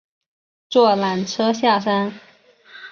[0.67, 2.11] 坐缆车下山